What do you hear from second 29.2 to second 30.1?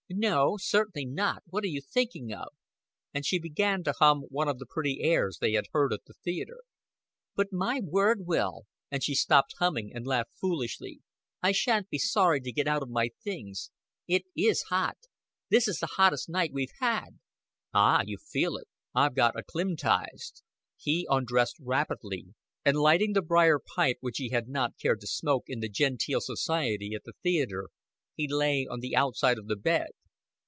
of the bed.